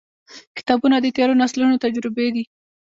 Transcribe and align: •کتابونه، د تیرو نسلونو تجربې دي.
•کتابونه، 0.57 0.95
د 0.99 1.07
تیرو 1.15 1.33
نسلونو 1.41 1.81
تجربې 1.83 2.27
دي. 2.35 2.43